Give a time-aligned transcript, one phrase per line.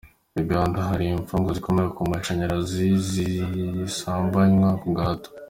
[0.43, 5.29] Uganda: Hari imfungwa zicomekwa ku mashyanyarazi n’ izisambanywa ku gahato.